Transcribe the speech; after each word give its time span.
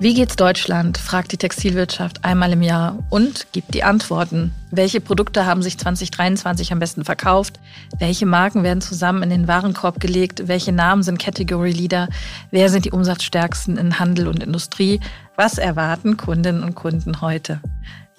Wie 0.00 0.14
geht's 0.14 0.36
Deutschland? 0.36 0.96
fragt 0.96 1.32
die 1.32 1.38
Textilwirtschaft 1.38 2.24
einmal 2.24 2.52
im 2.52 2.62
Jahr 2.62 3.02
und 3.10 3.48
gibt 3.50 3.74
die 3.74 3.82
Antworten. 3.82 4.54
Welche 4.70 5.00
Produkte 5.00 5.44
haben 5.44 5.60
sich 5.60 5.76
2023 5.76 6.70
am 6.70 6.78
besten 6.78 7.04
verkauft? 7.04 7.58
Welche 7.98 8.24
Marken 8.24 8.62
werden 8.62 8.80
zusammen 8.80 9.24
in 9.24 9.30
den 9.30 9.48
Warenkorb 9.48 9.98
gelegt? 9.98 10.46
Welche 10.46 10.70
Namen 10.70 11.02
sind 11.02 11.18
Category 11.18 11.72
Leader? 11.72 12.08
Wer 12.52 12.68
sind 12.68 12.84
die 12.84 12.92
umsatzstärksten 12.92 13.76
in 13.76 13.98
Handel 13.98 14.28
und 14.28 14.40
Industrie? 14.40 15.00
Was 15.34 15.58
erwarten 15.58 16.16
Kundinnen 16.16 16.62
und 16.62 16.76
Kunden 16.76 17.20
heute? 17.20 17.60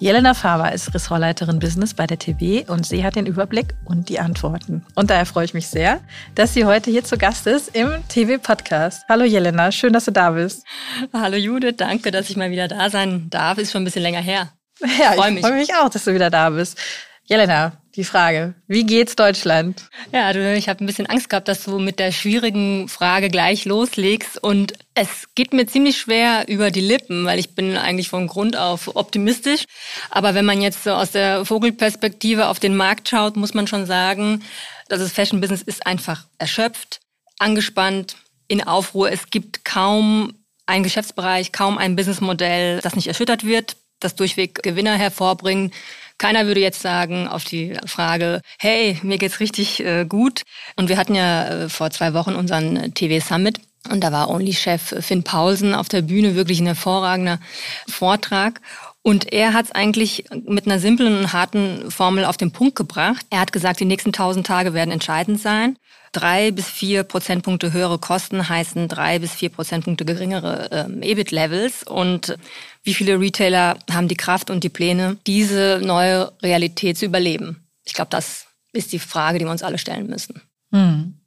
Jelena 0.02 0.32
Faber 0.32 0.72
ist 0.72 0.94
Ressortleiterin 0.94 1.58
Business 1.58 1.92
bei 1.92 2.06
der 2.06 2.18
TV 2.18 2.64
und 2.72 2.86
sie 2.86 3.04
hat 3.04 3.16
den 3.16 3.26
Überblick 3.26 3.74
und 3.84 4.08
die 4.08 4.18
Antworten. 4.18 4.82
Und 4.94 5.10
daher 5.10 5.26
freue 5.26 5.44
ich 5.44 5.52
mich 5.52 5.66
sehr, 5.66 6.00
dass 6.34 6.54
sie 6.54 6.64
heute 6.64 6.90
hier 6.90 7.04
zu 7.04 7.18
Gast 7.18 7.46
ist 7.46 7.76
im 7.76 7.92
TV-Podcast. 8.08 9.04
Hallo 9.10 9.24
Jelena, 9.24 9.70
schön, 9.70 9.92
dass 9.92 10.06
du 10.06 10.10
da 10.10 10.30
bist. 10.30 10.64
Hallo 11.12 11.36
Judith, 11.36 11.74
danke, 11.76 12.10
dass 12.12 12.30
ich 12.30 12.38
mal 12.38 12.50
wieder 12.50 12.66
da 12.66 12.88
sein 12.88 13.28
darf. 13.28 13.58
Ist 13.58 13.72
schon 13.72 13.82
ein 13.82 13.84
bisschen 13.84 14.00
länger 14.00 14.22
her. 14.22 14.54
Ja, 14.80 15.10
ich 15.10 15.16
freue 15.16 15.32
mich. 15.32 15.44
Freu 15.44 15.52
mich 15.52 15.74
auch, 15.74 15.90
dass 15.90 16.04
du 16.04 16.14
wieder 16.14 16.30
da 16.30 16.48
bist. 16.48 16.78
Jelena, 17.24 17.72
die 17.96 18.04
Frage, 18.04 18.54
wie 18.66 18.84
geht's 18.84 19.16
Deutschland? 19.16 19.88
Ja, 20.12 20.32
du, 20.32 20.54
ich 20.54 20.68
habe 20.68 20.84
ein 20.84 20.86
bisschen 20.86 21.06
Angst 21.06 21.28
gehabt, 21.28 21.48
dass 21.48 21.64
du 21.64 21.78
mit 21.78 21.98
der 21.98 22.12
schwierigen 22.12 22.88
Frage 22.88 23.28
gleich 23.28 23.64
loslegst 23.64 24.42
und 24.42 24.74
es 24.94 25.28
geht 25.34 25.52
mir 25.52 25.66
ziemlich 25.66 25.98
schwer 25.98 26.44
über 26.48 26.70
die 26.70 26.80
Lippen, 26.80 27.24
weil 27.24 27.38
ich 27.38 27.54
bin 27.54 27.76
eigentlich 27.76 28.08
von 28.08 28.26
Grund 28.26 28.56
auf 28.56 28.94
optimistisch, 28.94 29.64
aber 30.10 30.34
wenn 30.34 30.44
man 30.44 30.62
jetzt 30.62 30.84
so 30.84 30.90
aus 30.92 31.10
der 31.10 31.44
Vogelperspektive 31.44 32.46
auf 32.46 32.60
den 32.60 32.76
Markt 32.76 33.08
schaut, 33.08 33.36
muss 33.36 33.54
man 33.54 33.66
schon 33.66 33.86
sagen, 33.86 34.42
dass 34.88 35.00
das 35.00 35.12
Fashion 35.12 35.40
Business 35.40 35.62
ist 35.62 35.86
einfach 35.86 36.26
erschöpft, 36.38 37.00
angespannt, 37.38 38.16
in 38.48 38.66
Aufruhr. 38.66 39.10
Es 39.10 39.30
gibt 39.30 39.64
kaum 39.64 40.34
einen 40.66 40.84
Geschäftsbereich, 40.84 41.52
kaum 41.52 41.78
ein 41.78 41.96
Businessmodell, 41.96 42.80
das 42.80 42.96
nicht 42.96 43.06
erschüttert 43.06 43.44
wird, 43.44 43.76
das 44.00 44.14
durchweg 44.16 44.62
Gewinner 44.62 44.96
hervorbringen. 44.96 45.72
Keiner 46.20 46.46
würde 46.46 46.60
jetzt 46.60 46.82
sagen 46.82 47.26
auf 47.26 47.44
die 47.44 47.72
Frage, 47.86 48.42
hey, 48.58 48.98
mir 49.02 49.16
geht's 49.16 49.40
richtig 49.40 49.80
äh, 49.80 50.04
gut. 50.04 50.42
Und 50.76 50.90
wir 50.90 50.98
hatten 50.98 51.14
ja 51.14 51.48
äh, 51.48 51.68
vor 51.70 51.90
zwei 51.90 52.12
Wochen 52.12 52.34
unseren 52.34 52.92
TV 52.92 53.26
Summit. 53.26 53.58
Und 53.88 54.04
da 54.04 54.12
war 54.12 54.28
Only-Chef 54.28 54.96
Finn 55.00 55.24
Paulsen 55.24 55.74
auf 55.74 55.88
der 55.88 56.02
Bühne, 56.02 56.34
wirklich 56.34 56.60
ein 56.60 56.66
hervorragender 56.66 57.40
Vortrag. 57.88 58.60
Und 59.02 59.32
er 59.32 59.54
hat 59.54 59.66
es 59.66 59.72
eigentlich 59.72 60.24
mit 60.44 60.66
einer 60.66 60.78
simplen 60.78 61.18
und 61.18 61.32
harten 61.32 61.90
Formel 61.90 62.26
auf 62.26 62.36
den 62.36 62.52
Punkt 62.52 62.76
gebracht. 62.76 63.24
Er 63.30 63.40
hat 63.40 63.52
gesagt, 63.52 63.80
die 63.80 63.86
nächsten 63.86 64.12
tausend 64.12 64.46
Tage 64.46 64.74
werden 64.74 64.90
entscheidend 64.90 65.40
sein. 65.40 65.78
Drei 66.12 66.50
bis 66.50 66.66
vier 66.68 67.04
Prozentpunkte 67.04 67.72
höhere 67.72 67.98
Kosten 67.98 68.48
heißen 68.48 68.88
drei 68.88 69.18
bis 69.20 69.32
vier 69.32 69.48
Prozentpunkte 69.48 70.04
geringere 70.04 70.68
ähm, 70.72 71.02
EBIT-Levels. 71.02 71.84
Und 71.84 72.36
wie 72.82 72.94
viele 72.94 73.18
Retailer 73.18 73.78
haben 73.90 74.08
die 74.08 74.16
Kraft 74.16 74.50
und 74.50 74.64
die 74.64 74.68
Pläne, 74.68 75.16
diese 75.26 75.80
neue 75.82 76.32
Realität 76.42 76.98
zu 76.98 77.06
überleben? 77.06 77.68
Ich 77.84 77.94
glaube, 77.94 78.10
das 78.10 78.46
ist 78.72 78.92
die 78.92 78.98
Frage, 78.98 79.38
die 79.38 79.44
wir 79.44 79.52
uns 79.52 79.62
alle 79.62 79.78
stellen 79.78 80.08
müssen. 80.08 80.42
Hm. 80.72 81.19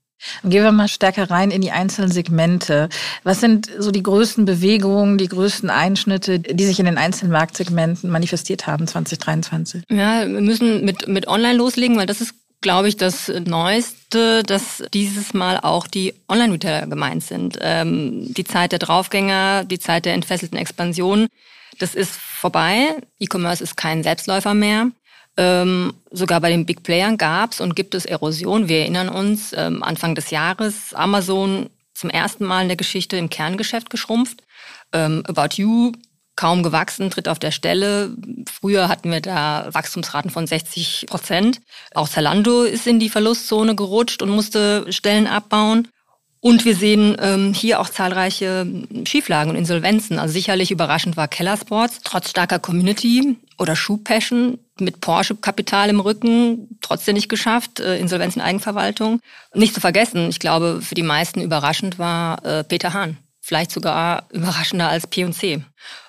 Gehen 0.43 0.63
wir 0.63 0.71
mal 0.71 0.87
stärker 0.87 1.29
rein 1.29 1.51
in 1.51 1.61
die 1.61 1.71
einzelnen 1.71 2.11
Segmente. 2.11 2.89
Was 3.23 3.39
sind 3.39 3.69
so 3.77 3.91
die 3.91 4.03
größten 4.03 4.45
Bewegungen, 4.45 5.17
die 5.17 5.27
größten 5.27 5.69
Einschnitte, 5.69 6.39
die 6.39 6.65
sich 6.65 6.79
in 6.79 6.85
den 6.85 6.97
einzelnen 6.97 7.31
Marktsegmenten 7.31 8.09
manifestiert 8.09 8.67
haben 8.67 8.87
2023? 8.87 9.83
Ja, 9.89 10.27
wir 10.27 10.41
müssen 10.41 10.85
mit, 10.85 11.07
mit 11.07 11.27
Online 11.27 11.57
loslegen, 11.57 11.97
weil 11.97 12.05
das 12.05 12.21
ist 12.21 12.35
glaube 12.63 12.87
ich, 12.87 12.95
das 12.95 13.27
Neueste, 13.27 14.41
dass 14.41 14.83
dieses 14.93 15.33
Mal 15.33 15.59
auch 15.59 15.85
die 15.85 16.13
Online-Retailer 16.29 16.87
gemeint 16.87 17.21
sind. 17.21 17.59
Ähm, 17.61 18.33
die 18.33 18.45
Zeit 18.45 18.71
der 18.71 18.79
Draufgänger, 18.79 19.65
die 19.65 19.79
Zeit 19.79 20.05
der 20.05 20.13
entfesselten 20.13 20.57
Expansion, 20.57 21.27
das 21.77 21.93
ist 21.93 22.15
vorbei. 22.15 22.95
E-Commerce 23.19 23.63
ist 23.63 23.77
kein 23.77 24.01
Selbstläufer 24.01 24.53
mehr. 24.53 24.87
Ähm, 25.35 25.93
sogar 26.11 26.41
bei 26.41 26.49
den 26.49 26.65
Big 26.65 26.83
Playern 26.83 27.17
gab 27.17 27.53
es 27.53 27.61
und 27.61 27.75
gibt 27.75 27.95
es 27.95 28.05
Erosion. 28.05 28.67
Wir 28.67 28.79
erinnern 28.79 29.09
uns, 29.09 29.53
ähm, 29.55 29.81
Anfang 29.81 30.15
des 30.15 30.29
Jahres 30.29 30.93
Amazon 30.93 31.69
zum 31.93 32.09
ersten 32.09 32.45
Mal 32.45 32.63
in 32.63 32.67
der 32.67 32.77
Geschichte 32.77 33.17
im 33.17 33.29
Kerngeschäft 33.29 33.89
geschrumpft. 33.89 34.43
Ähm, 34.91 35.23
About 35.27 35.55
You 35.55 35.91
kaum 36.35 36.63
gewachsen, 36.63 37.09
tritt 37.09 37.27
auf 37.27 37.39
der 37.39 37.51
Stelle. 37.51 38.15
Früher 38.51 38.87
hatten 38.87 39.11
wir 39.11 39.21
da 39.21 39.69
Wachstumsraten 39.71 40.31
von 40.31 40.47
60 40.47 41.05
Prozent. 41.07 41.61
Auch 41.93 42.09
Zalando 42.09 42.63
ist 42.63 42.87
in 42.87 42.99
die 42.99 43.09
Verlustzone 43.09 43.75
gerutscht 43.75 44.21
und 44.21 44.29
musste 44.29 44.91
Stellen 44.91 45.27
abbauen. 45.27 45.87
Und 46.39 46.65
wir 46.65 46.75
sehen 46.75 47.15
ähm, 47.21 47.53
hier 47.53 47.79
auch 47.79 47.87
zahlreiche 47.87 48.67
Schieflagen 49.05 49.51
und 49.51 49.55
Insolvenzen. 49.55 50.19
Also 50.19 50.33
sicherlich 50.33 50.71
überraschend 50.71 51.15
war 51.15 51.29
Keller 51.29 51.55
Sports, 51.55 52.01
trotz 52.03 52.31
starker 52.31 52.59
Community 52.59 53.37
oder 53.57 53.75
Passion 54.03 54.59
mit 54.79 55.01
Porsche-Kapital 55.01 55.89
im 55.89 55.99
Rücken, 55.99 56.79
trotzdem 56.81 57.13
nicht 57.15 57.29
geschafft, 57.29 57.79
äh, 57.79 57.97
Insolvenz 57.97 58.35
in 58.35 58.41
Eigenverwaltung. 58.41 59.21
Nicht 59.53 59.73
zu 59.73 59.81
vergessen, 59.81 60.29
ich 60.29 60.39
glaube, 60.39 60.81
für 60.81 60.95
die 60.95 61.03
meisten 61.03 61.41
überraschend 61.41 61.99
war 61.99 62.43
äh, 62.45 62.63
Peter 62.63 62.93
Hahn 62.93 63.17
vielleicht 63.45 63.71
sogar 63.71 64.23
überraschender 64.31 64.87
als 64.87 65.05
P&C. 65.05 65.61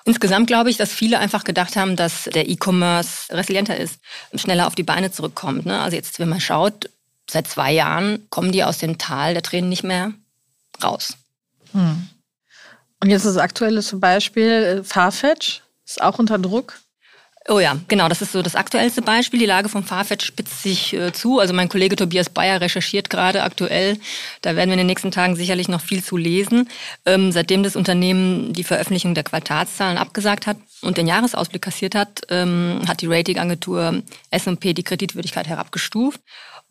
Insgesamt 0.05 0.47
glaube 0.47 0.69
ich, 0.69 0.77
dass 0.77 0.93
viele 0.93 1.19
einfach 1.19 1.43
gedacht 1.43 1.75
haben, 1.75 1.97
dass 1.97 2.29
der 2.33 2.47
E-Commerce 2.47 3.27
resilienter 3.29 3.75
ist, 3.75 3.99
schneller 4.35 4.67
auf 4.67 4.75
die 4.75 4.83
Beine 4.83 5.11
zurückkommt. 5.11 5.65
Ne? 5.65 5.81
Also 5.81 5.97
jetzt, 5.97 6.17
wenn 6.19 6.29
man 6.29 6.39
schaut, 6.39 6.89
seit 7.29 7.47
zwei 7.47 7.73
Jahren 7.73 8.25
kommen 8.29 8.53
die 8.53 8.63
aus 8.63 8.77
dem 8.77 8.97
Tal 8.97 9.33
der 9.33 9.43
Tränen 9.43 9.69
nicht 9.69 9.83
mehr 9.83 10.13
raus. 10.81 11.17
Hm. 11.73 12.07
Und 13.01 13.09
jetzt 13.09 13.25
das 13.25 13.35
aktuelle 13.35 13.81
zum 13.81 13.99
Beispiel 13.99 14.79
äh, 14.79 14.83
Farfetch 14.85 15.61
ist 15.85 16.01
auch 16.01 16.19
unter 16.19 16.39
Druck. 16.39 16.79
Oh 17.47 17.59
ja, 17.59 17.77
genau, 17.87 18.09
das 18.09 18.23
ist 18.23 18.31
so 18.31 18.41
das 18.41 18.55
aktuellste 18.55 19.03
Beispiel. 19.03 19.39
Die 19.39 19.45
Lage 19.45 19.69
von 19.69 19.83
Farfetch 19.83 20.25
spitzt 20.25 20.63
sich 20.63 20.93
äh, 20.93 21.13
zu. 21.13 21.39
Also 21.39 21.53
mein 21.53 21.69
Kollege 21.69 21.95
Tobias 21.95 22.27
Bayer 22.27 22.59
recherchiert 22.59 23.11
gerade 23.11 23.43
aktuell. 23.43 23.99
Da 24.41 24.55
werden 24.55 24.69
wir 24.69 24.73
in 24.73 24.79
den 24.79 24.87
nächsten 24.87 25.11
Tagen 25.11 25.35
sicherlich 25.35 25.67
noch 25.67 25.81
viel 25.81 26.03
zu 26.03 26.17
lesen. 26.17 26.67
Ähm, 27.05 27.31
seitdem 27.31 27.61
das 27.61 27.75
Unternehmen 27.75 28.51
die 28.53 28.63
Veröffentlichung 28.63 29.13
der 29.13 29.23
Quartalszahlen 29.23 29.99
abgesagt 29.99 30.47
hat 30.47 30.57
und 30.81 30.97
den 30.97 31.05
Jahresausblick 31.05 31.61
kassiert 31.61 31.93
hat, 31.93 32.21
ähm, 32.29 32.81
hat 32.87 33.01
die 33.01 33.07
Ratingagentur 33.07 34.01
S&P 34.31 34.73
die 34.73 34.83
Kreditwürdigkeit 34.83 35.45
herabgestuft. 35.45 36.21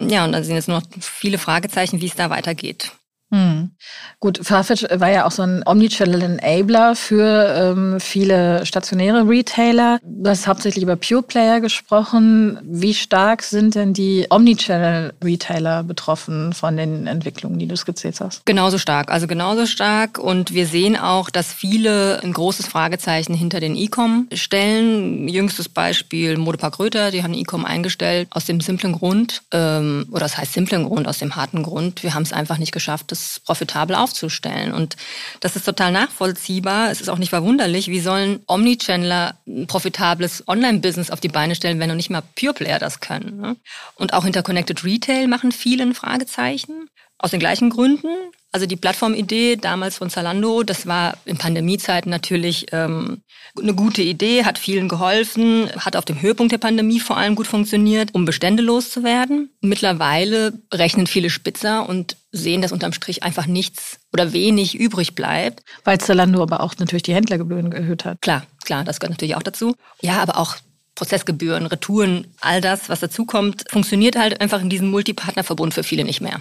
Ja, 0.01 0.25
und 0.25 0.33
da 0.33 0.43
sind 0.43 0.57
jetzt 0.57 0.67
nur 0.67 0.81
noch 0.81 0.87
viele 1.01 1.39
Fragezeichen, 1.39 2.01
wie 2.01 2.07
es 2.07 2.17
da 2.17 2.31
weitergeht. 2.31 2.91
Hm. 3.34 3.72
Gut, 4.21 4.39
Farfetch 4.43 4.84
war 4.95 5.11
ja 5.11 5.27
auch 5.27 5.33
so 5.33 5.43
ein 5.43 5.65
Omnichannel-Enabler 5.67 6.95
für 6.95 7.75
ähm, 7.75 7.99
viele 7.99 8.65
stationäre 8.65 9.28
Retailer. 9.28 9.99
Du 10.05 10.31
hast 10.31 10.47
hauptsächlich 10.47 10.84
über 10.84 10.95
Pure 10.95 11.25
Player 11.25 11.61
gesprochen. 11.61 12.61
Wie 12.62 12.95
stark 12.95 13.43
sind 13.43 13.75
denn 13.75 13.93
die 13.93 14.27
Omnichannel-Retailer 14.31 15.83
betroffen 15.83 16.53
von 16.53 16.77
den 16.77 17.09
Entwicklungen, 17.09 17.59
die 17.59 17.67
du 17.67 17.77
skizziert 17.77 18.21
hast? 18.21 18.47
Genauso 18.47 18.78
stark, 18.78 19.11
also 19.11 19.27
genauso 19.27 19.66
stark. 19.66 20.19
Und 20.19 20.55
wir 20.55 20.69
sehen 20.69 20.97
auch, 20.97 21.28
dass 21.28 21.53
viele 21.53 22.22
ein 22.22 22.33
großes 22.33 22.69
Fragezeichen 22.69 23.34
hinter 23.34 23.59
den 23.59 23.75
E-Com 23.75 24.28
stellen. 24.33 25.27
Jüngstes 25.27 25.69
Beispiel 25.69 26.39
Modepark 26.39 26.78
Röther, 26.78 27.11
die 27.11 27.25
haben 27.25 27.34
E-Com 27.34 27.65
eingestellt 27.65 28.28
aus 28.31 28.45
dem 28.45 28.61
simplen 28.61 28.93
Grund, 28.93 29.43
ähm, 29.51 30.06
oder 30.12 30.21
das 30.21 30.39
heißt 30.39 30.53
simplen 30.53 30.84
Grund, 30.84 31.09
aus 31.09 31.19
dem 31.19 31.34
harten 31.34 31.65
Grund. 31.65 32.05
Wir 32.05 32.15
haben 32.15 32.22
es 32.22 32.33
einfach 32.33 32.59
nicht 32.59 32.71
geschafft, 32.71 33.11
das 33.11 33.24
profitabel 33.45 33.97
aufzustellen. 33.97 34.73
Und 34.73 34.97
das 35.41 35.57
ist 35.57 35.65
total 35.65 35.93
nachvollziehbar. 35.93 36.91
Es 36.91 37.01
ist 37.01 37.09
auch 37.09 37.19
nicht 37.19 37.31
verwunderlich, 37.31 37.89
wie 37.89 38.01
sollen 38.01 38.43
Omnichannel 38.47 39.33
ein 39.47 39.67
profitables 39.67 40.47
Online-Business 40.47 41.11
auf 41.11 41.21
die 41.21 41.29
Beine 41.29 41.55
stellen, 41.55 41.81
wenn 41.81 41.89
noch 41.89 41.97
nicht 41.97 42.11
mal 42.11 42.23
Pure 42.39 42.55
Player 42.55 42.79
das 42.79 43.01
können. 43.01 43.41
Ne? 43.41 43.57
Und 43.97 44.15
auch 44.15 44.25
Interconnected 44.25 44.84
Retail 44.84 45.29
machen 45.29 45.53
vielen 45.53 45.95
Fragezeichen. 45.95 46.89
Aus 47.19 47.31
den 47.31 47.41
gleichen 47.41 47.71
Gründen. 47.71 48.09
Also 48.54 48.66
die 48.66 48.77
Plattformidee 48.77 49.56
damals 49.56 49.98
von 49.98 50.10
Zalando, 50.10 50.62
das 50.62 50.86
war 50.86 51.18
in 51.24 51.39
Pandemiezeiten 51.39 52.09
natürlich 52.09 52.66
ähm, 52.71 53.22
eine 53.60 53.74
gute 53.74 54.01
Idee, 54.01 54.45
hat 54.45 54.60
vielen 54.60 54.89
geholfen, 54.89 55.68
hat 55.77 55.97
auf 55.97 56.04
dem 56.04 56.22
Höhepunkt 56.22 56.53
der 56.53 56.59
Pandemie 56.59 57.01
vor 57.01 57.16
allem 57.16 57.34
gut 57.34 57.48
funktioniert, 57.48 58.15
um 58.15 58.24
Bestände 58.24 58.62
loszuwerden. 58.62 59.51
Mittlerweile 59.60 60.53
rechnen 60.72 61.09
viele 61.09 61.30
Spitzer 61.30 61.89
und 61.89 62.16
sehen, 62.30 62.62
dass 62.62 62.71
unterm 62.71 62.92
Strich 62.92 63.24
einfach 63.24 63.47
nichts 63.47 63.98
oder 64.12 64.33
wenig 64.33 64.78
übrig 64.78 65.16
bleibt. 65.16 65.65
Weil 65.83 65.98
Zalando 65.98 66.41
aber 66.41 66.60
auch 66.60 66.77
natürlich 66.78 67.03
die 67.03 67.15
Händlergebühren 67.16 67.72
erhöht 67.72 68.04
hat. 68.04 68.22
Klar, 68.22 68.47
klar, 68.65 68.84
das 68.84 69.00
gehört 69.00 69.15
natürlich 69.15 69.34
auch 69.34 69.42
dazu. 69.42 69.74
Ja, 70.00 70.22
aber 70.22 70.39
auch 70.39 70.54
Prozessgebühren, 70.95 71.66
Retouren, 71.66 72.28
all 72.41 72.60
das, 72.60 72.89
was 72.89 73.00
dazukommt, 73.00 73.65
funktioniert 73.68 74.15
halt 74.15 74.41
einfach 74.41 74.62
in 74.62 74.71
diesem 74.71 74.92
Multipartnerverbund 74.92 75.74
für 75.74 75.83
viele 75.83 76.04
nicht 76.04 76.21
mehr. 76.21 76.41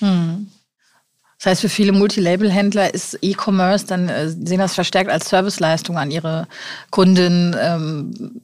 Hm. 0.00 0.48
Das 1.44 1.50
heißt, 1.50 1.60
für 1.60 1.68
viele 1.68 1.92
Multilabel-Händler 1.92 2.94
ist 2.94 3.18
E-Commerce, 3.20 3.84
dann 3.84 4.08
äh, 4.08 4.30
sehen 4.30 4.60
das 4.60 4.74
verstärkt 4.74 5.10
als 5.10 5.28
Serviceleistung 5.28 5.98
an 5.98 6.10
ihre 6.10 6.48
Kunden. 6.88 7.54
Ähm, 7.60 8.40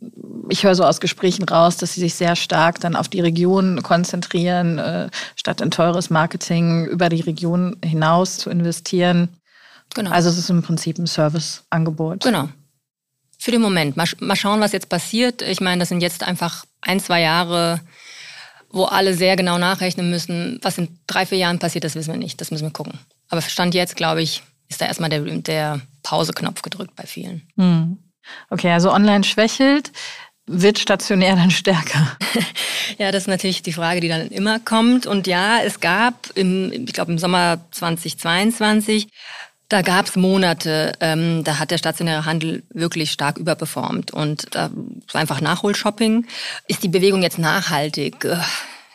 ich 0.50 0.64
höre 0.64 0.74
so 0.74 0.84
aus 0.84 1.00
Gesprächen 1.00 1.44
raus, 1.44 1.78
dass 1.78 1.94
sie 1.94 2.00
sich 2.00 2.14
sehr 2.14 2.36
stark 2.36 2.78
dann 2.80 2.96
auf 2.96 3.08
die 3.08 3.22
Region 3.22 3.82
konzentrieren, 3.82 4.78
äh, 4.78 5.08
statt 5.34 5.62
in 5.62 5.70
teures 5.70 6.10
Marketing 6.10 6.84
über 6.84 7.08
die 7.08 7.22
Region 7.22 7.78
hinaus 7.82 8.36
zu 8.36 8.50
investieren. 8.50 9.30
Genau. 9.94 10.10
Also 10.10 10.28
es 10.28 10.36
ist 10.36 10.50
im 10.50 10.60
Prinzip 10.60 10.98
ein 10.98 11.06
Serviceangebot. 11.06 12.22
Genau. 12.22 12.50
Für 13.38 13.50
den 13.50 13.62
Moment. 13.62 13.96
Mal, 13.96 14.08
mal 14.18 14.36
schauen, 14.36 14.60
was 14.60 14.72
jetzt 14.72 14.90
passiert. 14.90 15.40
Ich 15.40 15.62
meine, 15.62 15.78
das 15.78 15.88
sind 15.88 16.02
jetzt 16.02 16.22
einfach 16.22 16.66
ein, 16.82 17.00
zwei 17.00 17.22
Jahre, 17.22 17.80
wo 18.70 18.84
alle 18.84 19.14
sehr 19.14 19.36
genau 19.36 19.58
nachrechnen 19.58 20.10
müssen. 20.10 20.58
Was 20.62 20.78
in 20.78 20.98
drei, 21.06 21.26
vier 21.26 21.38
Jahren 21.38 21.58
passiert, 21.58 21.84
das 21.84 21.94
wissen 21.94 22.12
wir 22.12 22.18
nicht. 22.18 22.40
Das 22.40 22.50
müssen 22.50 22.64
wir 22.64 22.72
gucken. 22.72 22.98
Aber 23.28 23.40
Stand 23.42 23.74
jetzt, 23.74 23.96
glaube 23.96 24.22
ich, 24.22 24.42
ist 24.68 24.80
da 24.80 24.86
erstmal 24.86 25.10
der, 25.10 25.20
der 25.20 25.80
Pause-Knopf 26.02 26.62
gedrückt 26.62 26.94
bei 26.96 27.04
vielen. 27.04 27.42
Hm. 27.56 27.98
Okay, 28.48 28.70
also 28.70 28.92
online 28.92 29.24
schwächelt 29.24 29.90
wird 30.46 30.78
stationär 30.78 31.36
dann 31.36 31.50
stärker? 31.50 32.16
ja, 32.98 33.12
das 33.12 33.24
ist 33.24 33.28
natürlich 33.28 33.62
die 33.62 33.72
Frage, 33.72 34.00
die 34.00 34.08
dann 34.08 34.28
immer 34.28 34.58
kommt. 34.58 35.06
Und 35.06 35.26
ja, 35.26 35.60
es 35.62 35.80
gab 35.80 36.28
im, 36.34 36.72
ich 36.72 36.92
glaube 36.92 37.12
im 37.12 37.18
Sommer 37.18 37.60
2022, 37.70 39.08
da 39.70 39.82
gab 39.82 40.06
es 40.06 40.16
Monate, 40.16 40.92
ähm, 41.00 41.44
da 41.44 41.58
hat 41.58 41.70
der 41.70 41.78
stationäre 41.78 42.24
Handel 42.24 42.64
wirklich 42.70 43.12
stark 43.12 43.38
überperformt. 43.38 44.10
Und 44.12 44.54
da 44.54 44.70
war 45.12 45.20
einfach 45.20 45.40
Nachholshopping. 45.40 46.26
Ist 46.66 46.82
die 46.82 46.88
Bewegung 46.88 47.22
jetzt 47.22 47.38
nachhaltig? 47.38 48.24
Äh, 48.24 48.38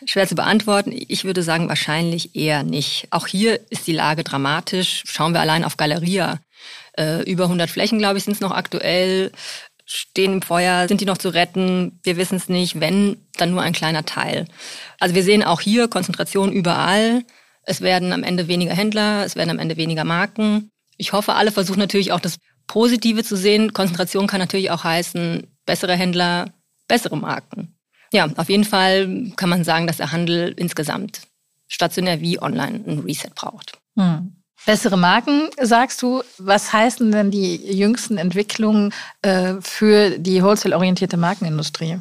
schwer 0.05 0.27
zu 0.27 0.35
beantworten. 0.35 0.91
Ich 0.93 1.23
würde 1.23 1.43
sagen, 1.43 1.69
wahrscheinlich 1.69 2.35
eher 2.35 2.63
nicht. 2.63 3.07
Auch 3.09 3.25
hier 3.25 3.61
ist 3.69 3.87
die 3.87 3.93
Lage 3.93 4.25
dramatisch. 4.25 5.03
Schauen 5.07 5.33
wir 5.33 5.39
allein 5.39 5.63
auf 5.63 5.77
Galeria. 5.77 6.39
Äh, 6.97 7.23
über 7.23 7.45
100 7.45 7.69
Flächen, 7.69 7.97
glaube 7.97 8.17
ich, 8.17 8.25
sind 8.25 8.33
es 8.33 8.41
noch 8.41 8.51
aktuell 8.51 9.31
stehen 9.85 10.33
im 10.33 10.41
Feuer, 10.41 10.87
sind 10.87 10.99
die 10.99 11.05
noch 11.05 11.19
zu 11.19 11.29
retten? 11.29 11.99
Wir 12.03 12.17
wissen 12.17 12.35
es 12.37 12.49
nicht, 12.49 12.79
wenn, 12.79 13.17
dann 13.37 13.51
nur 13.51 13.61
ein 13.61 13.73
kleiner 13.73 14.03
Teil. 14.03 14.45
Also 14.99 15.15
wir 15.15 15.23
sehen 15.23 15.43
auch 15.43 15.61
hier 15.61 15.87
Konzentration 15.87 16.51
überall. 16.51 17.23
Es 17.65 17.81
werden 17.81 18.13
am 18.13 18.23
Ende 18.23 18.47
weniger 18.47 18.73
Händler, 18.73 19.25
es 19.25 19.35
werden 19.35 19.49
am 19.49 19.59
Ende 19.59 19.77
weniger 19.77 20.03
Marken. 20.03 20.69
Ich 20.97 21.13
hoffe, 21.13 21.33
alle 21.33 21.51
versuchen 21.51 21.79
natürlich 21.79 22.11
auch 22.11 22.19
das 22.19 22.37
Positive 22.67 23.23
zu 23.23 23.35
sehen. 23.35 23.73
Konzentration 23.73 24.27
kann 24.27 24.39
natürlich 24.39 24.71
auch 24.71 24.83
heißen, 24.83 25.47
bessere 25.65 25.95
Händler, 25.95 26.53
bessere 26.87 27.17
Marken. 27.17 27.75
Ja, 28.13 28.29
auf 28.37 28.49
jeden 28.49 28.63
Fall 28.63 29.31
kann 29.35 29.49
man 29.49 29.63
sagen, 29.63 29.87
dass 29.87 29.97
der 29.97 30.11
Handel 30.11 30.53
insgesamt 30.57 31.21
stationär 31.67 32.21
wie 32.21 32.41
online 32.41 32.83
ein 32.87 32.99
Reset 32.99 33.31
braucht. 33.33 33.79
Hm. 33.97 34.35
Bessere 34.65 34.97
Marken, 34.97 35.49
sagst 35.61 36.01
du. 36.01 36.23
Was 36.37 36.73
heißen 36.73 37.11
denn 37.11 37.29
die 37.29 37.55
jüngsten 37.55 38.17
Entwicklungen 38.17 38.93
äh, 39.21 39.55
für 39.59 40.17
die 40.17 40.41
wholesale-orientierte 40.41 41.17
Markenindustrie? 41.17 41.99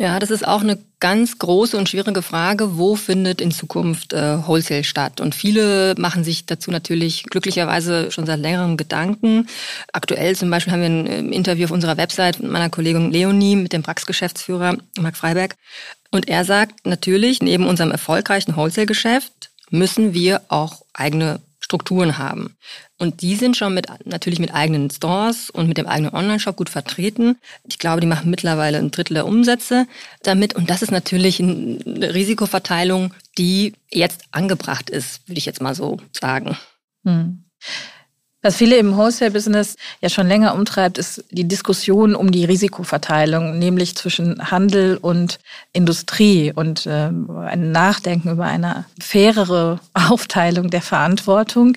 Ja, 0.00 0.18
das 0.18 0.30
ist 0.30 0.48
auch 0.48 0.62
eine 0.62 0.78
ganz 0.98 1.36
große 1.36 1.76
und 1.76 1.86
schwierige 1.90 2.22
Frage. 2.22 2.78
Wo 2.78 2.96
findet 2.96 3.42
in 3.42 3.50
Zukunft 3.50 4.14
äh, 4.14 4.46
Wholesale 4.46 4.82
statt? 4.82 5.20
Und 5.20 5.34
viele 5.34 5.94
machen 5.98 6.24
sich 6.24 6.46
dazu 6.46 6.70
natürlich 6.70 7.24
glücklicherweise 7.24 8.10
schon 8.10 8.24
seit 8.24 8.40
längerem 8.40 8.78
Gedanken. 8.78 9.46
Aktuell 9.92 10.34
zum 10.36 10.48
Beispiel 10.48 10.72
haben 10.72 10.80
wir 10.80 10.88
ein 10.88 11.06
äh, 11.06 11.36
Interview 11.36 11.66
auf 11.66 11.70
unserer 11.70 11.98
Website 11.98 12.40
mit 12.40 12.50
meiner 12.50 12.70
Kollegin 12.70 13.10
Leonie 13.10 13.56
mit 13.56 13.74
dem 13.74 13.82
Prax-Geschäftsführer 13.82 14.78
Marc 14.98 15.18
Freiberg. 15.18 15.56
Und 16.10 16.28
er 16.28 16.46
sagt 16.46 16.86
natürlich, 16.86 17.42
neben 17.42 17.66
unserem 17.66 17.90
erfolgreichen 17.90 18.56
Wholesale-Geschäft 18.56 19.50
müssen 19.68 20.14
wir 20.14 20.40
auch 20.48 20.80
eigene 20.94 21.40
Strukturen 21.70 22.18
haben. 22.18 22.56
Und 22.98 23.22
die 23.22 23.36
sind 23.36 23.56
schon 23.56 23.74
mit, 23.74 23.86
natürlich 24.04 24.40
mit 24.40 24.52
eigenen 24.52 24.90
Stores 24.90 25.50
und 25.50 25.68
mit 25.68 25.78
dem 25.78 25.86
eigenen 25.86 26.12
Online-Shop 26.12 26.56
gut 26.56 26.68
vertreten. 26.68 27.38
Ich 27.68 27.78
glaube, 27.78 28.00
die 28.00 28.08
machen 28.08 28.28
mittlerweile 28.28 28.78
ein 28.78 28.90
Drittel 28.90 29.14
der 29.14 29.26
Umsätze 29.26 29.86
damit. 30.24 30.56
Und 30.56 30.68
das 30.68 30.82
ist 30.82 30.90
natürlich 30.90 31.38
eine 31.40 32.12
Risikoverteilung, 32.12 33.14
die 33.38 33.74
jetzt 33.88 34.24
angebracht 34.32 34.90
ist, 34.90 35.28
würde 35.28 35.38
ich 35.38 35.46
jetzt 35.46 35.62
mal 35.62 35.76
so 35.76 35.98
sagen. 36.12 36.56
Hm. 37.04 37.44
Was 38.42 38.56
viele 38.56 38.76
im 38.76 38.96
Wholesale-Business 38.96 39.76
ja 40.00 40.08
schon 40.08 40.26
länger 40.26 40.54
umtreibt, 40.54 40.96
ist 40.96 41.24
die 41.30 41.46
Diskussion 41.46 42.14
um 42.14 42.30
die 42.30 42.46
Risikoverteilung, 42.46 43.58
nämlich 43.58 43.96
zwischen 43.96 44.50
Handel 44.50 44.96
und 44.96 45.38
Industrie 45.74 46.50
und 46.54 46.86
äh, 46.86 47.10
ein 47.46 47.70
Nachdenken 47.70 48.30
über 48.30 48.44
eine 48.44 48.86
fairere 48.98 49.80
Aufteilung 49.94 50.70
der 50.70 50.80
Verantwortung. 50.80 51.76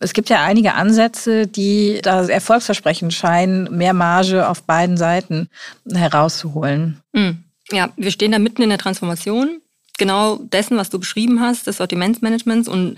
Es 0.00 0.12
gibt 0.12 0.30
ja 0.30 0.42
einige 0.42 0.74
Ansätze, 0.74 1.46
die 1.46 2.00
da 2.02 2.26
erfolgsversprechend 2.26 3.14
scheinen, 3.14 3.76
mehr 3.76 3.94
Marge 3.94 4.48
auf 4.48 4.62
beiden 4.62 4.96
Seiten 4.96 5.48
herauszuholen. 5.92 7.00
Hm. 7.14 7.44
Ja, 7.70 7.90
wir 7.96 8.10
stehen 8.10 8.32
da 8.32 8.40
mitten 8.40 8.62
in 8.62 8.70
der 8.70 8.78
Transformation 8.78 9.60
genau 10.00 10.36
dessen, 10.36 10.76
was 10.76 10.90
du 10.90 10.98
beschrieben 10.98 11.40
hast, 11.40 11.68
des 11.68 11.76
Sortimentsmanagements. 11.76 12.68
Und 12.68 12.96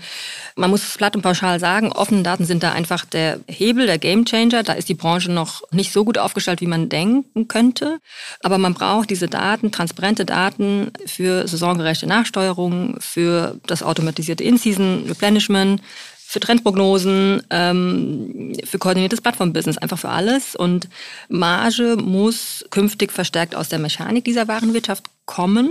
man 0.55 0.71
muss 0.71 0.81
es 0.81 0.97
platt 0.97 1.15
und 1.15 1.21
pauschal 1.21 1.59
sagen, 1.59 1.91
offene 1.91 2.23
Daten 2.23 2.45
sind 2.45 2.63
da 2.63 2.71
einfach 2.71 3.05
der 3.05 3.39
Hebel, 3.47 3.85
der 3.85 3.99
Gamechanger. 3.99 4.63
Da 4.63 4.73
ist 4.73 4.89
die 4.89 4.95
Branche 4.95 5.31
noch 5.31 5.61
nicht 5.71 5.93
so 5.93 6.03
gut 6.03 6.17
aufgestellt, 6.17 6.61
wie 6.61 6.67
man 6.67 6.89
denken 6.89 7.47
könnte. 7.47 7.99
Aber 8.41 8.57
man 8.57 8.73
braucht 8.73 9.11
diese 9.11 9.27
Daten, 9.27 9.71
transparente 9.71 10.25
Daten 10.25 10.91
für 11.05 11.47
saisongerechte 11.47 12.07
Nachsteuerung, 12.07 12.95
für 12.99 13.59
das 13.67 13.83
automatisierte 13.83 14.43
In-Season-Replenishment, 14.43 15.81
für 16.33 16.39
Trendprognosen, 16.39 17.43
ähm, 17.51 18.53
für 18.63 18.79
koordiniertes 18.79 19.21
Plattformbusiness, 19.21 19.77
einfach 19.77 19.99
für 19.99 20.09
alles. 20.09 20.55
Und 20.55 20.89
Marge 21.29 21.95
muss 21.95 22.65
künftig 22.71 23.11
verstärkt 23.11 23.55
aus 23.55 23.69
der 23.69 23.77
Mechanik 23.77 24.25
dieser 24.25 24.47
Warenwirtschaft 24.47 25.05
kommen. 25.25 25.69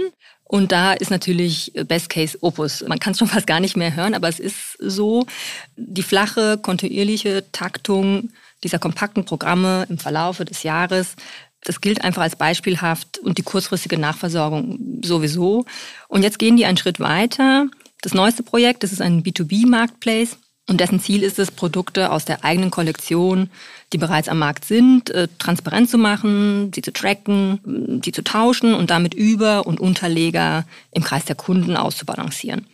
Und 0.52 0.70
da 0.70 0.92
ist 0.92 1.10
natürlich 1.10 1.72
Best 1.88 2.10
Case 2.10 2.36
Opus. 2.42 2.84
Man 2.86 2.98
kann 2.98 3.12
es 3.12 3.18
schon 3.18 3.28
fast 3.36 3.46
gar 3.46 3.58
nicht 3.58 3.74
mehr 3.74 3.96
hören, 3.96 4.12
aber 4.12 4.28
es 4.28 4.38
ist 4.38 4.76
so, 4.78 5.24
die 5.76 6.02
flache, 6.02 6.58
kontinuierliche 6.58 7.50
Taktung 7.52 8.28
dieser 8.62 8.78
kompakten 8.78 9.24
Programme 9.24 9.86
im 9.88 9.96
Verlaufe 9.96 10.44
des 10.44 10.62
Jahres, 10.62 11.16
das 11.64 11.80
gilt 11.80 12.04
einfach 12.04 12.20
als 12.20 12.36
beispielhaft 12.36 13.18
und 13.18 13.38
die 13.38 13.42
kurzfristige 13.42 13.96
Nachversorgung 13.96 15.00
sowieso. 15.02 15.64
Und 16.08 16.22
jetzt 16.22 16.38
gehen 16.38 16.58
die 16.58 16.66
einen 16.66 16.76
Schritt 16.76 17.00
weiter. 17.00 17.68
Das 18.02 18.12
neueste 18.12 18.42
Projekt, 18.42 18.82
das 18.82 18.92
ist 18.92 19.00
ein 19.00 19.22
B2B-Marketplace. 19.22 20.36
Und 20.68 20.80
dessen 20.80 21.00
Ziel 21.00 21.22
ist 21.22 21.38
es, 21.38 21.50
Produkte 21.50 22.12
aus 22.12 22.24
der 22.24 22.44
eigenen 22.44 22.70
Kollektion, 22.70 23.50
die 23.92 23.98
bereits 23.98 24.28
am 24.28 24.38
Markt 24.38 24.64
sind, 24.64 25.10
äh, 25.10 25.28
transparent 25.38 25.90
zu 25.90 25.98
machen, 25.98 26.72
sie 26.72 26.82
zu 26.82 26.92
tracken, 26.92 28.00
sie 28.04 28.12
zu 28.12 28.22
tauschen 28.22 28.74
und 28.74 28.90
damit 28.90 29.12
Über- 29.12 29.66
und 29.66 29.80
Unterleger 29.80 30.64
im 30.92 31.02
Kreis 31.02 31.24
der 31.24 31.36
Kunden 31.36 31.76
auszubalancieren. 31.76 32.66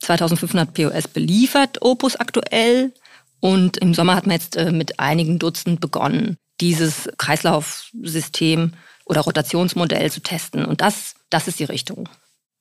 2500 0.00 0.72
POS 0.72 1.08
beliefert 1.08 1.78
Opus 1.82 2.16
aktuell 2.16 2.92
und 3.40 3.78
im 3.78 3.94
Sommer 3.94 4.16
hat 4.16 4.26
man 4.26 4.36
jetzt 4.36 4.56
äh, 4.56 4.70
mit 4.70 5.00
einigen 5.00 5.38
Dutzend 5.38 5.80
begonnen, 5.80 6.36
dieses 6.60 7.08
Kreislaufsystem 7.16 8.74
oder 9.06 9.22
Rotationsmodell 9.22 10.10
zu 10.10 10.20
testen. 10.20 10.64
Und 10.64 10.82
das, 10.82 11.14
das 11.30 11.48
ist 11.48 11.58
die 11.58 11.64
Richtung. 11.64 12.08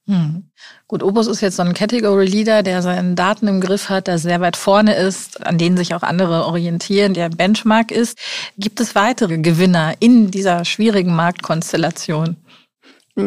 Hm. 0.07 0.49
Gut, 0.87 1.03
Opus 1.03 1.27
ist 1.27 1.41
jetzt 1.41 1.57
so 1.57 1.63
ein 1.63 1.73
Category 1.73 2.25
Leader, 2.25 2.63
der 2.63 2.81
seine 2.81 3.13
Daten 3.13 3.47
im 3.47 3.61
Griff 3.61 3.89
hat, 3.89 4.07
der 4.07 4.17
sehr 4.17 4.41
weit 4.41 4.57
vorne 4.57 4.95
ist, 4.95 5.45
an 5.45 5.57
denen 5.57 5.77
sich 5.77 5.93
auch 5.93 6.01
andere 6.01 6.45
orientieren, 6.45 7.13
der 7.13 7.29
Benchmark 7.29 7.91
ist. 7.91 8.17
Gibt 8.57 8.79
es 8.79 8.95
weitere 8.95 9.37
Gewinner 9.37 9.93
in 9.99 10.31
dieser 10.31 10.65
schwierigen 10.65 11.15
Marktkonstellation? 11.15 12.37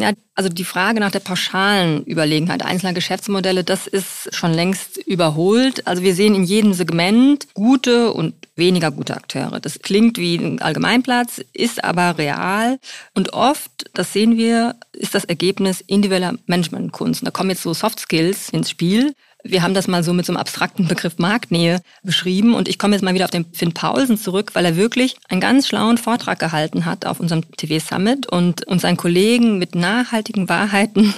Ja, 0.01 0.13
also 0.35 0.49
die 0.49 0.65
Frage 0.65 1.01
nach 1.01 1.11
der 1.11 1.21
pauschalen 1.21 2.05
Überlegenheit 2.05 2.65
einzelner 2.65 2.95
Geschäftsmodelle, 2.95 3.65
das 3.65 3.87
ist 3.87 4.35
schon 4.35 4.53
längst 4.53 4.97
überholt. 4.97 5.87
Also 5.87 6.03
wir 6.03 6.15
sehen 6.15 6.35
in 6.35 6.45
jedem 6.45 6.73
Segment 6.73 7.53
gute 7.55 8.13
und 8.13 8.35
weniger 8.57 8.91
gute 8.91 9.17
Akteure. 9.17 9.61
Das 9.61 9.79
klingt 9.81 10.19
wie 10.19 10.37
ein 10.37 10.61
Allgemeinplatz, 10.61 11.43
ist 11.53 11.83
aber 11.85 12.19
real. 12.19 12.79
Und 13.15 13.33
oft, 13.33 13.71
das 13.95 14.13
sehen 14.13 14.37
wir, 14.37 14.77
ist 14.93 15.15
das 15.15 15.25
Ergebnis 15.25 15.81
individueller 15.81 16.35
Managementkunst. 16.47 17.27
Da 17.27 17.31
kommen 17.31 17.51
jetzt 17.51 17.63
so 17.63 17.73
Soft 17.75 18.01
Skills 18.01 18.51
ins 18.51 18.71
Spiel. 18.71 19.15
Wir 19.45 19.63
haben 19.63 19.75
das 19.75 19.89
mal 19.89 20.05
so 20.05 20.13
mit 20.13 20.25
so 20.25 20.33
einem 20.33 20.39
abstrakten 20.39 20.87
Begriff 20.87 21.19
Marktnähe 21.19 21.81
beschrieben. 22.05 22.55
Und 22.55 22.69
ich 22.69 22.79
komme 22.79 22.95
jetzt 22.95 23.03
mal 23.03 23.15
wieder 23.15 23.25
auf 23.25 23.31
den 23.31 23.47
Finn 23.53 23.75
Paulsen 23.75 24.17
zurück, 24.17 24.51
weil 24.55 24.65
er 24.65 24.77
wirklich 24.77 25.17
einen 25.29 25.41
ganz 25.41 25.67
schlauen 25.67 25.99
Vortrag 25.99 26.39
gehalten 26.39 26.85
hat 26.85 27.07
auf 27.07 27.19
unserem 27.19 27.51
TV-Summit 27.57 28.27
und 28.27 28.67
uns 28.69 28.83
seinen 28.83 28.97
Kollegen 28.97 29.59
mit 29.59 29.75
nachhaltigen 29.75 30.49
Wahrheiten 30.49 31.15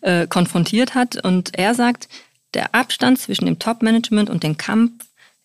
äh, 0.00 0.26
konfrontiert 0.26 0.94
hat. 0.94 1.24
Und 1.24 1.56
er 1.56 1.74
sagt, 1.74 2.08
der 2.54 2.74
Abstand 2.74 3.18
zwischen 3.18 3.44
dem 3.44 3.58
Top-Management 3.58 4.30
und 4.30 4.42
dem 4.42 4.56
Kampf 4.56 4.92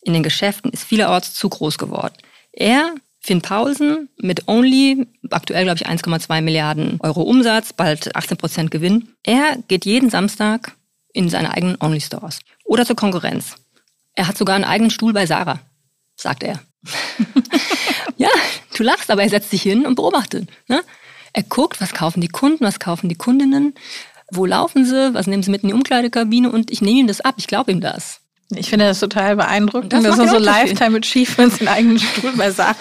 in 0.03 0.13
den 0.13 0.23
Geschäften 0.23 0.71
ist 0.71 0.83
vielerorts 0.83 1.33
zu 1.33 1.49
groß 1.49 1.77
geworden. 1.77 2.13
Er, 2.51 2.95
Finn 3.19 3.41
Paulsen, 3.41 4.09
mit 4.17 4.47
Only, 4.47 5.07
aktuell 5.29 5.63
glaube 5.63 5.79
ich 5.81 5.87
1,2 5.87 6.41
Milliarden 6.41 6.99
Euro 7.01 7.21
Umsatz, 7.21 7.73
bald 7.73 8.15
18 8.15 8.37
Prozent 8.37 8.71
Gewinn, 8.71 9.09
er 9.23 9.57
geht 9.67 9.85
jeden 9.85 10.09
Samstag 10.09 10.75
in 11.13 11.29
seine 11.29 11.51
eigenen 11.51 11.77
Only-Stores 11.79 12.39
oder 12.65 12.85
zur 12.85 12.95
Konkurrenz. 12.95 13.55
Er 14.15 14.27
hat 14.27 14.37
sogar 14.37 14.55
einen 14.55 14.65
eigenen 14.65 14.91
Stuhl 14.91 15.13
bei 15.13 15.25
Sarah, 15.25 15.59
sagt 16.15 16.43
er. 16.43 16.61
ja, 18.17 18.29
du 18.75 18.83
lachst, 18.83 19.09
aber 19.09 19.23
er 19.23 19.29
setzt 19.29 19.51
sich 19.51 19.61
hin 19.61 19.85
und 19.85 19.95
beobachtet. 19.95 20.49
Ne? 20.67 20.81
Er 21.31 21.43
guckt, 21.43 21.81
was 21.81 21.93
kaufen 21.93 22.21
die 22.21 22.27
Kunden, 22.27 22.65
was 22.65 22.79
kaufen 22.79 23.09
die 23.09 23.15
Kundinnen, 23.15 23.73
wo 24.31 24.45
laufen 24.45 24.85
sie, 24.85 25.13
was 25.13 25.27
nehmen 25.27 25.43
sie 25.43 25.51
mit 25.51 25.63
in 25.63 25.69
die 25.69 25.73
Umkleidekabine 25.73 26.51
und 26.51 26.71
ich 26.71 26.81
nehme 26.81 26.99
ihm 26.99 27.07
das 27.07 27.21
ab, 27.21 27.35
ich 27.37 27.47
glaube 27.47 27.71
ihm 27.71 27.81
das. 27.81 28.21
Ich 28.57 28.69
finde 28.69 28.85
das 28.85 28.99
total 28.99 29.35
beeindruckend. 29.35 29.93
Das, 29.93 30.03
das 30.03 30.15
sind 30.15 30.29
so 30.29 30.37
Lifetime 30.37 30.97
Achievements 30.97 31.57
in 31.57 31.67
eigenen 31.67 31.99
Stuhl 31.99 32.31
bei 32.35 32.51
Sarah. 32.51 32.75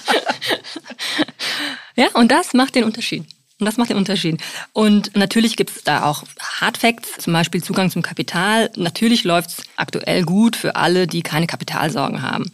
ja, 1.97 2.09
und 2.15 2.31
das 2.31 2.55
macht 2.55 2.75
den 2.75 2.85
Unterschied. 2.85 3.25
Und 3.63 3.67
das 3.67 3.77
macht 3.77 3.91
den 3.91 3.97
Unterschied. 3.97 4.41
Und 4.73 5.15
natürlich 5.15 5.57
gibt 5.57 5.71
es 5.71 5.85
da 5.85 6.05
auch 6.07 6.25
Hard 6.41 6.79
Facts, 6.79 7.13
zum 7.19 7.33
Beispiel 7.33 7.63
Zugang 7.63 7.93
zum 7.93 8.03
Kapital. 8.03 8.71
Natürlich 8.75 9.23
läuft 9.23 9.51
es 9.51 9.57
aktuell 9.77 10.25
gut 10.25 10.57
für 10.57 10.75
alle, 10.75 11.07
die 11.07 11.23
keine 11.23 11.47
Kapitalsorgen 11.47 12.23
haben, 12.23 12.51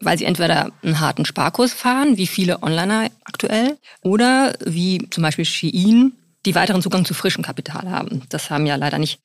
weil 0.00 0.18
sie 0.18 0.26
entweder 0.26 0.70
einen 0.82 1.00
harten 1.00 1.24
Sparkurs 1.24 1.72
fahren, 1.72 2.18
wie 2.18 2.26
viele 2.26 2.62
Onliner 2.62 3.08
aktuell, 3.24 3.78
oder 4.02 4.52
wie 4.62 5.08
zum 5.08 5.22
Beispiel 5.22 5.46
Shein, 5.46 6.12
die 6.44 6.54
weiteren 6.54 6.82
Zugang 6.82 7.06
zu 7.06 7.14
frischem 7.14 7.42
Kapital 7.42 7.90
haben. 7.90 8.22
Das 8.28 8.50
haben 8.50 8.66
ja 8.66 8.76
leider 8.76 8.98
nicht, 8.98 9.18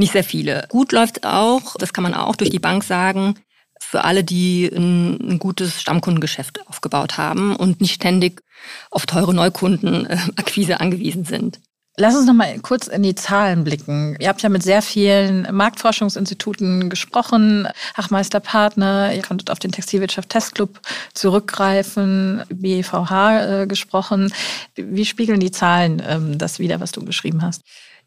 nicht 0.00 0.12
sehr 0.12 0.24
viele. 0.24 0.66
Gut 0.68 0.90
läuft 0.90 1.24
auch, 1.24 1.76
das 1.78 1.92
kann 1.92 2.02
man 2.02 2.14
auch 2.14 2.34
durch 2.34 2.50
die 2.50 2.58
Bank 2.58 2.82
sagen, 2.82 3.36
für 3.78 4.04
alle, 4.04 4.24
die 4.24 4.66
ein, 4.66 5.38
gutes 5.38 5.80
Stammkundengeschäft 5.80 6.66
aufgebaut 6.68 7.16
haben 7.18 7.56
und 7.56 7.80
nicht 7.80 7.94
ständig 7.94 8.42
auf 8.90 9.06
teure 9.06 9.32
Neukundenakquise 9.32 10.80
angewiesen 10.80 11.24
sind. 11.24 11.60
Lass 11.96 12.14
uns 12.14 12.26
noch 12.26 12.34
mal 12.34 12.58
kurz 12.60 12.86
in 12.86 13.02
die 13.02 13.14
Zahlen 13.14 13.64
blicken. 13.64 14.16
Ihr 14.20 14.28
habt 14.28 14.42
ja 14.42 14.48
mit 14.48 14.62
sehr 14.62 14.80
vielen 14.80 15.46
Marktforschungsinstituten 15.54 16.88
gesprochen, 16.88 17.68
Hachmeister 17.94 18.40
Partner, 18.40 19.12
ihr 19.14 19.22
konntet 19.22 19.50
auf 19.50 19.58
den 19.58 19.72
Textilwirtschaft 19.72 20.28
Testclub 20.30 20.80
zurückgreifen, 21.14 22.42
BVH 22.48 23.62
äh, 23.62 23.66
gesprochen. 23.66 24.32
Wie 24.76 25.04
spiegeln 25.04 25.40
die 25.40 25.50
Zahlen 25.50 26.02
ähm, 26.06 26.38
das 26.38 26.58
wieder, 26.58 26.80
was 26.80 26.92
du 26.92 27.04
beschrieben 27.04 27.42
hast? 27.42 27.62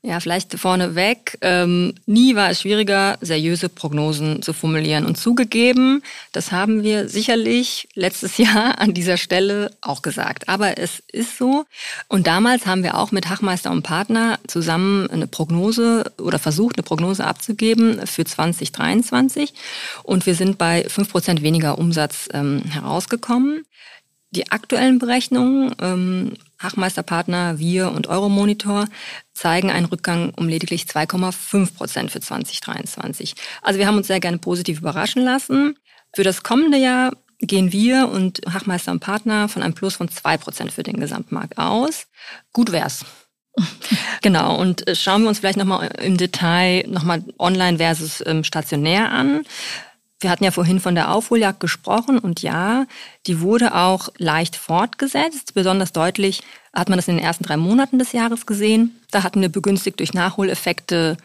Ja, 0.05 0.19
vielleicht 0.19 0.60
vorneweg. 0.60 1.38
Ähm, 1.39 1.93
nie 2.05 2.36
war 2.36 2.50
es 2.50 2.60
schwieriger, 2.60 3.17
seriöse 3.22 3.69
Prognosen 3.69 4.41
zu 4.41 4.51
formulieren. 4.51 5.05
Und 5.05 5.17
zugegeben, 5.17 6.03
das 6.33 6.51
haben 6.51 6.83
wir 6.83 7.07
sicherlich 7.07 7.88
letztes 7.95 8.38
Jahr 8.38 8.79
an 8.79 8.93
dieser 8.93 9.15
Stelle 9.15 9.72
auch 9.79 10.01
gesagt. 10.01 10.50
Aber 10.50 10.77
es 10.77 11.01
ist 11.07 11.38
so. 11.38 11.63
Und 12.10 12.27
damals 12.27 12.65
haben 12.65 12.83
wir 12.83 12.98
auch 12.98 13.13
mit 13.13 13.29
Hachmeister 13.29 13.72
und 13.72 13.83
Partner 13.83 14.39
zusammen 14.45 15.10
eine 15.10 15.25
Prognose 15.25 16.12
oder 16.17 16.38
versucht, 16.38 16.75
eine 16.75 16.83
Prognose 16.83 17.25
abzugeben 17.25 18.05
für 18.05 18.25
2023. 18.25 19.53
Und 20.03 20.25
wir 20.25 20.36
sind 20.36 20.57
bei 20.57 20.83
fünf 20.89 21.12
Prozent 21.12 21.43
weniger 21.43 21.77
Umsatz 21.77 22.27
ähm, 22.33 22.63
herausgekommen. 22.65 23.65
Die 24.31 24.51
aktuellen 24.51 25.00
Berechnungen, 25.00 25.74
ähm, 25.79 26.33
Hachmeisterpartner, 26.63 27.60
wir 27.60 27.91
und 27.91 28.08
Euromonitor, 28.08 28.88
zeigen 29.34 29.70
einen 29.70 29.86
Rückgang 29.86 30.32
um 30.36 30.48
lediglich 30.48 30.84
2,5 30.84 31.75
Prozent 31.75 32.12
für 32.12 32.22
2023. 32.22 33.36
Also 33.62 33.79
wir 33.79 33.88
haben 33.88 33.98
uns 33.98 34.08
sehr 34.08 34.20
gerne 34.20 34.38
positiv 34.38 34.79
überraschen 34.79 35.24
lassen. 35.24 35.77
Für 36.15 36.24
das 36.24 36.43
kommende 36.43 36.77
Jahr 36.77 37.12
gehen 37.39 37.72
wir 37.72 38.10
und 38.10 38.41
Hachmeister 38.51 38.91
und 38.91 39.00
Partner 39.00 39.50
von 39.50 39.63
einem 39.63 39.74
Plus 39.74 39.96
von 39.96 40.10
2 40.10 40.38
Prozent 40.38 40.72
für 40.72 40.84
den 40.84 41.00
Gesamtmarkt 41.00 41.58
aus. 41.58 42.08
Gut 42.53 42.72
wär's. 42.72 43.05
genau, 44.22 44.60
und 44.60 44.88
äh, 44.88 44.96
schauen 44.96 45.22
wir 45.24 45.29
uns 45.29 45.39
vielleicht 45.39 45.58
nochmal 45.58 45.91
im 46.01 46.17
Detail 46.17 46.86
nochmal 46.88 47.24
online 47.38 47.77
versus 47.77 48.24
ähm, 48.25 48.43
stationär 48.43 49.12
an. 49.12 49.43
Wir 50.24 50.30
hatten 50.30 50.44
ja 50.44 50.51
vorhin 50.51 50.80
von 50.80 50.96
der 50.96 51.12
Aufholjagd 51.12 51.60
gesprochen 51.60 52.18
und 52.18 52.42
ja, 52.42 52.86
die 53.27 53.42
wurde 53.42 53.75
auch 53.75 54.10
leicht 54.18 54.56
fortgesetzt. 54.56 55.53
Besonders 55.53 55.92
deutlich 55.92 56.42
hat 56.74 56.89
man 56.89 56.98
das 56.98 57.08
in 57.08 57.18
den 57.18 57.24
ersten 57.24 57.44
drei 57.44 57.58
Monaten 57.58 58.00
des 58.00 58.13
Jahres 58.13 58.46
gesehen. 58.46 59.00
Da 59.12 59.24
hatten 59.24 59.42
wir 59.42 59.50
begünstigt 59.50 60.00
durch 60.00 60.13
Nachholeffekte 60.13 61.18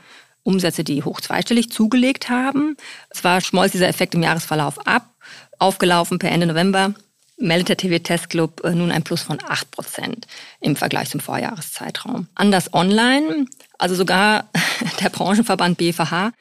Umsätze, 0.42 0.82
die 0.82 1.04
hoch 1.04 1.20
zweistellig 1.20 1.70
zugelegt 1.70 2.28
haben. 2.28 2.76
Zwar 3.10 3.40
schmolz 3.40 3.72
dieser 3.72 3.88
Effekt 3.88 4.14
im 4.14 4.22
Jahresverlauf 4.22 4.86
ab, 4.86 5.06
aufgelaufen 5.58 6.18
per 6.18 6.30
Ende 6.30 6.46
November 6.46 6.94
meldet 7.38 7.68
der 7.68 7.76
TV 7.76 7.98
Test 8.02 8.30
Club 8.30 8.62
äh, 8.64 8.74
nun 8.74 8.90
ein 8.90 9.04
Plus 9.04 9.22
von 9.22 9.38
8 9.46 9.70
Prozent 9.70 10.26
im 10.60 10.76
Vergleich 10.76 11.10
zum 11.10 11.20
Vorjahreszeitraum. 11.20 12.26
Anders 12.34 12.74
online, 12.74 13.46
also 13.78 13.94
sogar 13.94 14.50
der 15.00 15.10
Branchenverband 15.10 15.78
BVH 15.78 16.32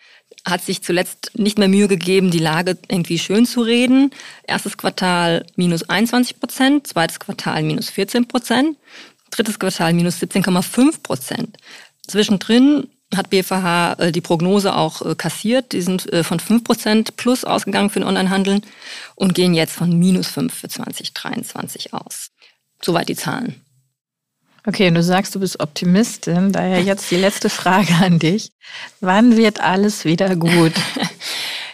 hat 0.46 0.62
sich 0.62 0.82
zuletzt 0.82 1.32
nicht 1.34 1.58
mehr 1.58 1.67
Mühe 1.67 1.88
gegeben, 1.88 2.32
die 2.32 2.39
Lage 2.39 2.77
irgendwie 2.88 3.20
schön 3.20 3.46
zu 3.46 3.62
reden. 3.62 4.12
Erstes 4.44 4.77
Quartal 4.77 5.46
minus 5.56 5.84
21 5.84 6.39
Prozent, 6.39 6.88
zweites 6.88 7.20
Quartal 7.20 7.63
minus 7.63 7.89
14 7.89 8.27
Prozent, 8.27 8.77
drittes 9.32 9.60
Quartal 9.60 9.94
minus 9.94 10.22
17,5 10.22 11.01
Prozent. 11.01 11.58
Zwischendrin 12.08 12.88
hat 13.15 13.29
BFH 13.29 13.94
äh, 13.94 14.12
die 14.12 14.22
Prognose 14.22 14.75
auch 14.75 15.01
äh, 15.01 15.15
kassiert. 15.15 15.72
Die 15.72 15.82
sind 15.82 16.12
äh, 16.12 16.24
von 16.24 16.39
5 16.39 16.63
Prozent 16.63 17.17
plus 17.17 17.44
ausgegangen 17.44 17.89
für 17.89 18.00
den 18.00 18.08
Onlinehandel 18.08 18.62
und 19.15 19.34
gehen 19.34 19.53
jetzt 19.53 19.74
von 19.74 19.98
minus 19.98 20.27
5 20.27 20.53
für 20.53 20.67
2023 20.67 21.94
aus. 21.94 22.32
Soweit 22.82 23.10
die 23.10 23.15
Zahlen. 23.15 23.62
Okay, 24.67 24.89
und 24.89 24.95
du 24.95 25.03
sagst, 25.03 25.33
du 25.33 25.39
bist 25.39 25.62
Optimistin. 25.62 26.51
Daher 26.51 26.81
jetzt 26.81 27.09
die 27.09 27.15
letzte 27.15 27.50
Frage 27.50 27.93
an 28.01 28.19
dich. 28.19 28.51
Wann 29.00 29.38
wird 29.38 29.62
alles 29.62 30.03
wieder 30.05 30.36
gut? 30.36 30.74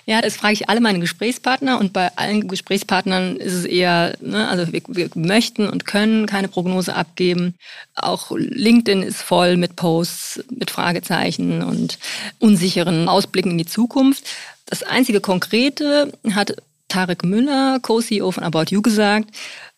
Ja, 0.05 0.21
das 0.21 0.35
frage 0.35 0.51
ich 0.51 0.67
alle 0.67 0.81
meine 0.81 0.99
Gesprächspartner 0.99 1.79
und 1.79 1.93
bei 1.93 2.11
allen 2.17 2.49
Gesprächspartnern 2.49 3.37
ist 3.37 3.53
es 3.53 3.63
eher, 3.63 4.17
ne, 4.19 4.49
also 4.49 4.73
wir, 4.73 4.81
wir 4.89 5.09
möchten 5.15 5.69
und 5.69 5.85
können 5.85 6.25
keine 6.25 6.49
Prognose 6.49 6.93
abgeben. 6.93 7.55
Auch 7.95 8.31
LinkedIn 8.35 9.01
ist 9.01 9.21
voll 9.21 9.55
mit 9.55 9.77
Posts, 9.77 10.43
mit 10.49 10.71
Fragezeichen 10.71 11.63
und 11.63 11.99
unsicheren 12.39 13.07
Ausblicken 13.07 13.51
in 13.51 13.57
die 13.57 13.65
Zukunft. 13.65 14.25
Das 14.65 14.83
einzige 14.83 15.21
Konkrete 15.21 16.11
hat 16.31 16.53
Tarek 16.89 17.23
Müller, 17.23 17.79
Co-CEO 17.81 18.29
von 18.31 18.43
About 18.43 18.65
You, 18.71 18.81
gesagt 18.81 19.29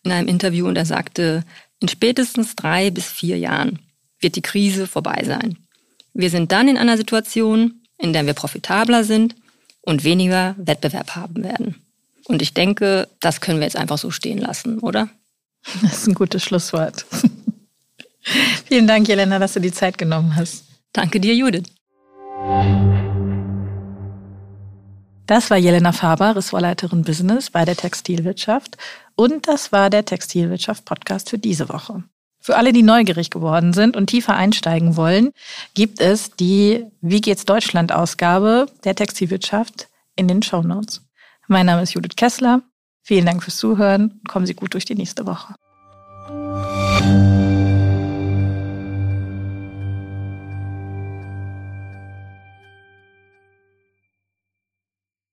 in 0.02 0.12
einem 0.12 0.28
Interview 0.28 0.66
und 0.66 0.76
er 0.76 0.86
sagte, 0.86 1.44
in 1.80 1.88
spätestens 1.88 2.56
drei 2.56 2.90
bis 2.90 3.06
vier 3.06 3.38
Jahren 3.38 3.78
wird 4.20 4.36
die 4.36 4.42
Krise 4.42 4.86
vorbei 4.86 5.22
sein. 5.24 5.58
Wir 6.14 6.30
sind 6.30 6.52
dann 6.52 6.68
in 6.68 6.78
einer 6.78 6.96
Situation, 6.96 7.82
in 7.98 8.12
der 8.12 8.24
wir 8.26 8.34
profitabler 8.34 9.04
sind 9.04 9.34
und 9.82 10.04
weniger 10.04 10.54
Wettbewerb 10.58 11.14
haben 11.14 11.44
werden. 11.44 11.76
Und 12.24 12.42
ich 12.42 12.54
denke, 12.54 13.08
das 13.20 13.40
können 13.40 13.60
wir 13.60 13.66
jetzt 13.66 13.76
einfach 13.76 13.98
so 13.98 14.10
stehen 14.10 14.38
lassen, 14.38 14.78
oder? 14.80 15.08
Das 15.82 15.98
ist 15.98 16.06
ein 16.08 16.14
gutes 16.14 16.42
Schlusswort. 16.42 17.04
Vielen 18.66 18.86
Dank, 18.86 19.06
Jelena, 19.06 19.38
dass 19.38 19.54
du 19.54 19.60
die 19.60 19.72
Zeit 19.72 19.98
genommen 19.98 20.34
hast. 20.34 20.64
Danke 20.92 21.20
dir, 21.20 21.34
Judith. 21.34 21.64
Das 25.26 25.50
war 25.50 25.56
Jelena 25.56 25.90
Faber, 25.92 26.36
Ressortleiterin 26.36 27.02
Business 27.02 27.50
bei 27.50 27.64
der 27.64 27.76
Textilwirtschaft. 27.76 28.76
Und 29.16 29.48
das 29.48 29.72
war 29.72 29.90
der 29.90 30.04
Textilwirtschaft-Podcast 30.04 31.30
für 31.30 31.38
diese 31.38 31.68
Woche. 31.68 32.04
Für 32.38 32.56
alle, 32.56 32.72
die 32.72 32.84
neugierig 32.84 33.30
geworden 33.30 33.72
sind 33.72 33.96
und 33.96 34.06
tiefer 34.06 34.36
einsteigen 34.36 34.96
wollen, 34.96 35.32
gibt 35.74 36.00
es 36.00 36.30
die 36.30 36.86
Wie 37.00 37.20
geht's 37.20 37.44
Deutschland 37.44 37.90
Ausgabe 37.90 38.66
der 38.84 38.94
Textilwirtschaft 38.94 39.88
in 40.14 40.28
den 40.28 40.42
Show 40.42 40.62
Notes. 40.62 41.02
Mein 41.48 41.66
Name 41.66 41.82
ist 41.82 41.94
Judith 41.94 42.14
Kessler. 42.16 42.62
Vielen 43.02 43.26
Dank 43.26 43.42
fürs 43.42 43.56
Zuhören. 43.56 44.20
Kommen 44.28 44.46
Sie 44.46 44.54
gut 44.54 44.74
durch 44.74 44.84
die 44.84 44.94
nächste 44.94 45.26
Woche. 45.26 45.54